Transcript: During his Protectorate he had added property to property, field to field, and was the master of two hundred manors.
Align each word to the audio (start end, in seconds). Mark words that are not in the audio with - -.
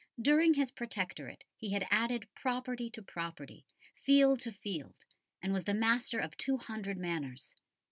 During 0.19 0.55
his 0.55 0.71
Protectorate 0.71 1.43
he 1.55 1.69
had 1.73 1.85
added 1.91 2.27
property 2.33 2.89
to 2.89 3.03
property, 3.03 3.65
field 3.93 4.39
to 4.39 4.51
field, 4.51 4.95
and 5.43 5.53
was 5.53 5.65
the 5.65 5.75
master 5.75 6.17
of 6.17 6.35
two 6.37 6.57
hundred 6.57 6.97
manors. 6.97 7.53